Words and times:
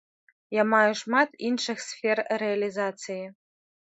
Я 0.55 0.63
маю 0.69 0.93
шмат 1.01 1.29
іншых 1.49 1.83
сфер 1.89 2.17
рэалізацыі. 2.43 3.19